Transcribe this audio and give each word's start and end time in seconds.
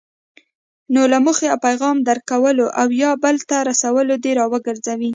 نو 0.93 1.01
له 1.11 1.17
موخې 1.25 1.47
او 1.53 1.57
پیغام 1.67 1.97
درک 2.07 2.23
کولو 2.31 2.65
او 2.81 2.87
یا 3.01 3.11
بل 3.23 3.35
ته 3.49 3.57
رسولو 3.69 4.13
دې 4.23 4.31
راګرځوي. 4.39 5.09